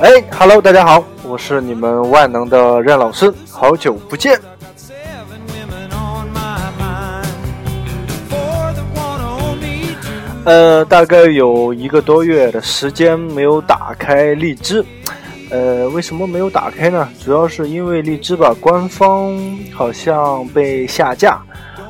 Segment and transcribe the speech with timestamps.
[0.00, 4.40] 哎，Hello，大家好，我是你们万能的任老师，好久不见。
[10.44, 14.84] 呃，大概有一个多月的时间没有打开荔枝，
[15.50, 17.08] 呃，为什么没有打开呢？
[17.20, 19.36] 主要是因为荔枝吧，官方
[19.74, 21.42] 好像被下架，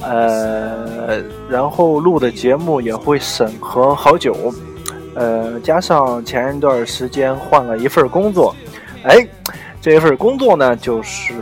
[0.00, 4.34] 呃，然后录的节目也会审核好久。
[5.14, 8.54] 呃，加上前一段时间换了一份工作，
[9.02, 9.26] 哎，
[9.80, 11.34] 这一份工作呢，就是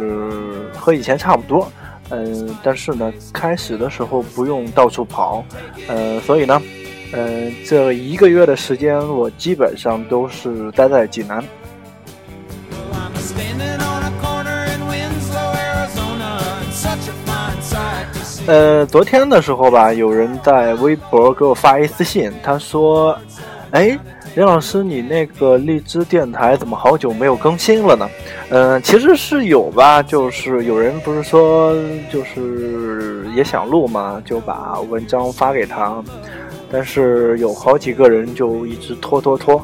[0.74, 1.70] 和以前差不多，
[2.08, 5.44] 嗯，但是呢，开始的时候不用到处跑，
[5.86, 6.62] 呃，所以呢，
[7.12, 11.44] 呃，这一个月的时间，我基本上都是待在济南。
[18.46, 23.14] 呃，昨天的时候吧，有人在微博给我发一私信，他说。
[23.70, 23.98] 哎，
[24.34, 28.08] 林老师，你那个荔枝电台怎么好久没有更新了呢？
[28.48, 31.74] 嗯，其实是有吧，就是有人不是说
[32.10, 36.02] 就是也想录嘛，就把文章发给他，
[36.70, 39.62] 但是有好几个人就一直拖拖拖，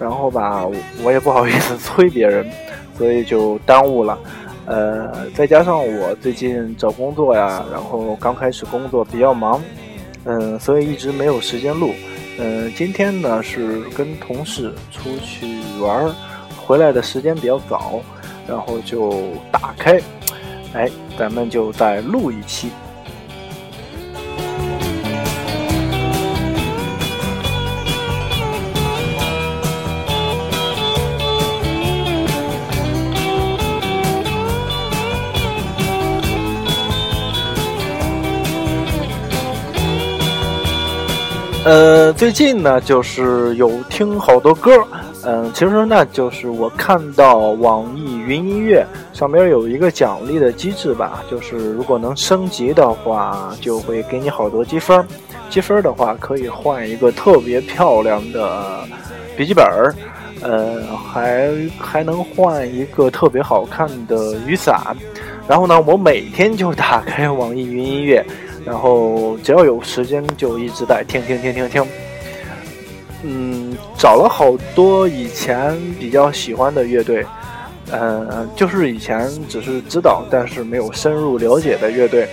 [0.00, 0.66] 然后吧，
[1.04, 2.44] 我也不好意思 催别人，
[2.98, 4.18] 所以就耽误了。
[4.66, 9.62] 呃，再加上我最近找工作呀，然后刚开始工作比较忙，
[10.24, 11.92] 嗯，所以一直没有时间录。
[12.36, 16.12] 呃，今天呢是跟同事出去玩，
[16.66, 18.00] 回来的时间比较早，
[18.48, 20.00] 然后就打开，
[20.72, 22.70] 哎，咱们就再录一期。
[41.64, 44.70] 呃，最近呢，就是有听好多歌，
[45.24, 55.02] 嗯，其实呢，就是我看到网易云音乐上边有一个奖励的机制吧，就是如果能升级的话，就会给你好多积分，
[55.48, 58.84] 积分的话可以换一个特别漂亮的
[59.34, 59.94] 笔记本儿，
[60.42, 64.94] 呃，还还能换一个特别好看的雨伞，
[65.48, 68.22] 然后呢，我每天就打开网易云音乐。
[68.64, 71.86] 然后只要有时间就一直在听听听听听，
[73.22, 77.26] 嗯，找了好多以前比较喜欢的乐队，
[77.90, 82.26] 呃，就是以前只是知道但是没有深入了解的乐队，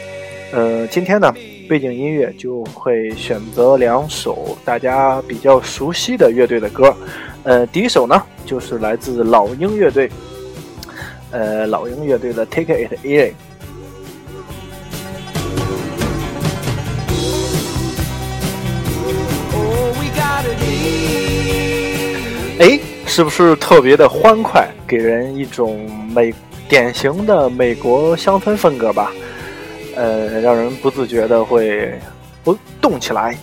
[0.53, 1.33] 呃，今天呢，
[1.67, 6.95] 背景音乐就会选择两首大家比较熟悉的乐队的歌，
[7.43, 10.09] 呃，第一首呢就是来自老鹰乐队，
[11.31, 13.33] 呃，老鹰乐队的 Take It Easy。
[22.59, 26.33] 哎，是不是特别的欢快，给人一种美
[26.69, 29.11] 典型的美国乡村风格吧？
[29.95, 31.91] 呃，让人不自觉的会
[32.43, 33.35] 不动起来。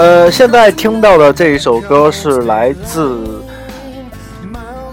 [0.00, 3.44] 呃，现在听到的这一首歌是来自，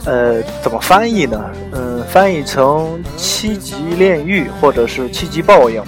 [0.04, 1.42] 呃，怎么翻译呢？
[1.72, 5.82] 嗯，翻译成七级炼狱或者是七级报应。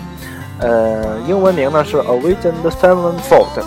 [0.59, 3.61] 呃，英文名呢是 Avenged Sevenfold。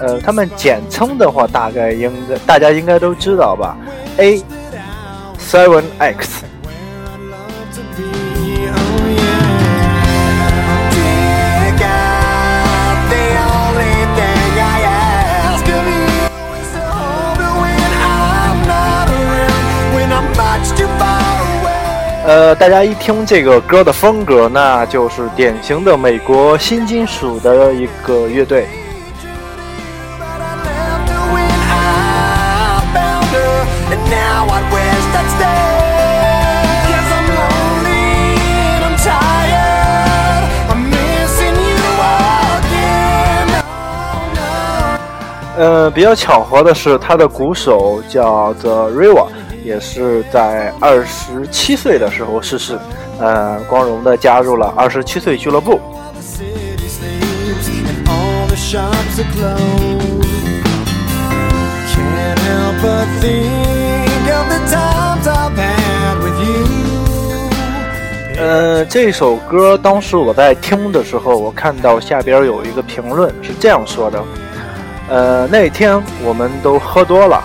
[0.00, 3.76] 呃，他们简称的话，大概应该大家应该都知道吧
[4.18, 4.40] ？A
[5.40, 6.44] Seven X。
[22.26, 28.66] 呃，大家一听这个歌的风格，那就是典型的美国新金属的一个乐队。
[45.56, 49.26] 呃，比较巧合的是，他的鼓手叫 The River。
[49.64, 52.78] 也是在二十七岁的时候逝世，
[53.18, 55.80] 呃，光荣的加入了二十七岁俱乐部。
[68.36, 74.22] 呃，这首歌当时我在听的时候，我看到下边有一个评论是这样说的：
[75.08, 77.42] 呃，那天我们都喝多了，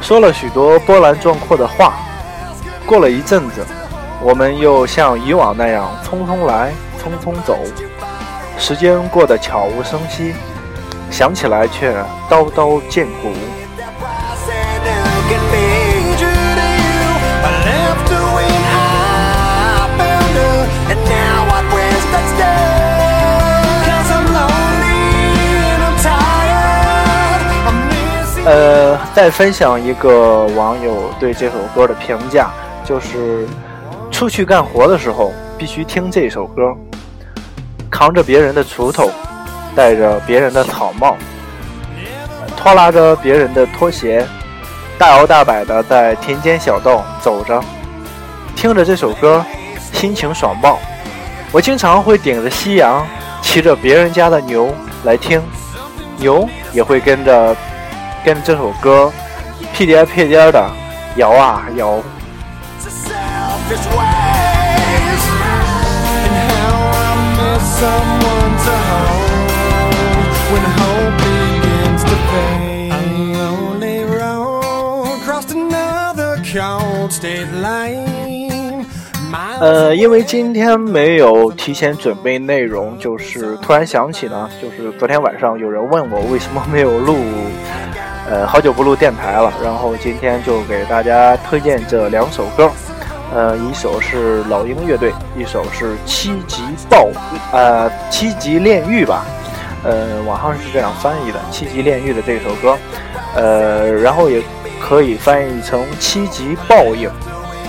[0.00, 1.94] 说了许多波澜壮阔的话。
[2.86, 3.66] 过了一阵子，
[4.22, 7.58] 我们又像以往那样匆匆来，匆匆走，
[8.56, 10.32] 时间过得悄无声息，
[11.10, 11.94] 想起来却
[12.30, 13.30] 刀刀见骨。
[28.58, 32.50] 呃，再分享一个网友对这首歌的评价，
[32.84, 33.46] 就是
[34.10, 36.74] 出去干活的时候必须听这首歌，
[37.88, 39.12] 扛着别人的锄头，
[39.76, 41.16] 戴着别人的草帽，
[42.56, 44.26] 拖拉着别人的拖鞋，
[44.98, 47.62] 大摇大摆的在田间小道走着，
[48.56, 49.44] 听着这首歌，
[49.92, 50.80] 心情爽爆。
[51.52, 53.06] 我经常会顶着夕阳，
[53.40, 55.40] 骑着别人家的牛来听，
[56.16, 57.56] 牛也会跟着。
[58.28, 59.10] 跟这首歌
[59.72, 60.70] 屁颠屁颠的
[61.16, 61.98] 摇啊摇。
[79.60, 87.16] 呃，因为今天没有提前准备内容，就是突然想起呢，就是昨天晚上有人问我为什么没有录。
[88.30, 92.70] 呃，好久不录电台了，然后今天就给大家推荐这两首歌，
[93.34, 97.08] 呃，一首是老鹰乐队，一首是七级暴，
[97.52, 99.24] 呃，七级炼狱吧，
[99.82, 102.76] 呃，网上是这样翻译的，七级炼狱的这首歌，
[103.34, 104.42] 呃，然后也
[104.78, 107.10] 可以翻译成七级报应，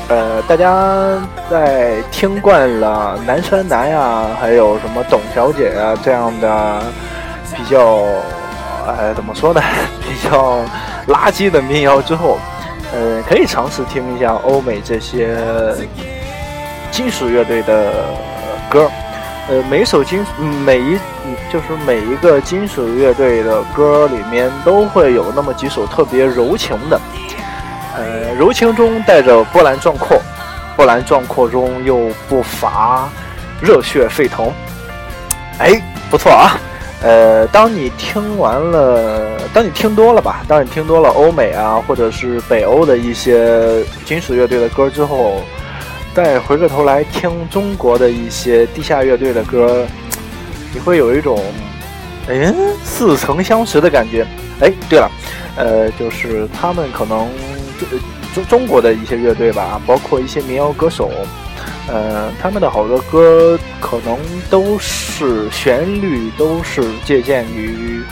[0.10, 1.18] 呃，大家
[1.50, 6.82] 在听惯了南山南呀，还有什么董小姐啊这样的
[7.56, 8.04] 比较。
[8.98, 9.62] 呃，怎么说呢？
[10.02, 10.60] 比较
[11.08, 12.40] 垃圾的民谣之后，
[12.94, 15.38] 呃，可以尝试听一下欧美这些
[16.92, 17.92] 金属乐队的
[18.70, 18.90] 歌。
[19.50, 20.24] 呃，每首金，
[20.64, 20.98] 每一
[21.52, 27.00] 就是每一个金属乐队的歌里面都会有那么几首特别柔情的。
[27.96, 30.22] 呃，柔情中带着波澜壮阔，
[30.76, 33.10] 波澜壮阔中又不乏
[33.60, 34.54] 热血沸腾。
[35.58, 35.82] 哎，
[36.12, 36.56] 不错啊。
[37.02, 45.42] 呃，当你听完了，当你听多了吧，当你听多了欧美啊，或者是北欧的一些金属乐队的歌之后，
[46.14, 49.86] 再回过头来听中国的一些地下乐队的歌，
[50.74, 51.42] 你会有一种，
[52.28, 52.54] 哎，
[52.84, 54.28] 似曾相识的感觉。
[54.60, 55.10] 哎，对了，
[55.56, 57.30] 呃，就是他们可能
[58.36, 61.10] 中中国的一些乐队吧，包括一些民谣歌手。
[61.92, 64.16] 呃，他们的好多歌可能
[64.50, 68.04] 都是旋律都是借鉴于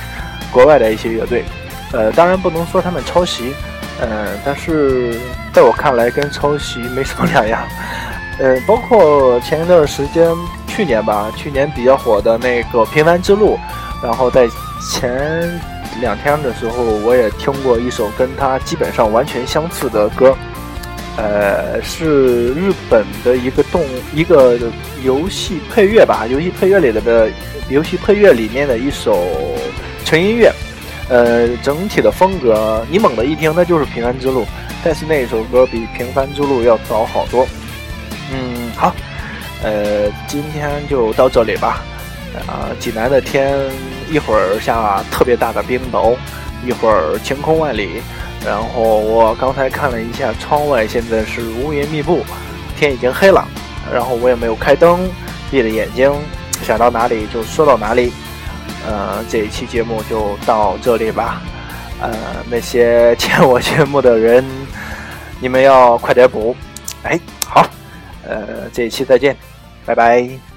[0.52, 1.46] 国外的一些乐队，
[1.92, 3.54] 呃，当然不能说他们抄袭，
[4.02, 5.20] 呃，但是
[5.54, 7.62] 在我看来跟抄袭没什么两样，
[8.40, 10.28] 呃，包括前一段时间，
[10.68, 13.60] 去年吧，去年比较火的那个《平凡之路》，
[14.04, 14.48] 然后在
[14.92, 15.62] 前
[16.02, 20.36] 两天的时候，我也听过一首跟他基本上完全相似的歌。
[21.18, 23.84] 呃，是日本的一个动
[24.14, 24.58] 一个
[25.04, 27.28] 游戏配乐吧，游戏配乐里的
[27.70, 29.28] 游戏配乐里面的一首
[30.06, 30.52] 纯音乐。
[31.10, 34.42] 呃，整体的风格你猛的一听，那就是《平凡之路》，
[34.84, 37.48] 但是那首歌比《平凡之路》要早好多。
[38.32, 38.94] 嗯，好，
[39.64, 41.82] 呃，今天就到这里吧。
[42.46, 43.58] 啊，济南的天
[44.12, 46.16] 一会儿下特别大的冰雹，
[46.64, 48.02] 一会儿晴空万里。
[48.46, 52.26] 然后我刚才看了一下窗外，现在是乌云密布，
[52.78, 53.46] 天已经黑了。
[53.94, 55.10] 然后我也没有开灯，
[55.50, 56.12] 闭着眼睛，
[56.64, 58.12] 想到哪里就说到哪里。
[58.86, 61.42] 呃，这一期节目就到这里吧。
[62.00, 62.12] 呃，
[62.50, 64.46] 那些欠我节目的人，
[65.40, 66.56] 你们要快点补。
[67.04, 67.66] 哎，好，
[68.24, 69.36] 呃，这一期再见，
[69.86, 70.57] 拜拜。